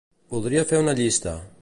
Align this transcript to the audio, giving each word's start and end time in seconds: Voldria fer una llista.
Voldria 0.31 0.63
fer 0.73 0.81
una 0.87 0.97
llista. 1.03 1.39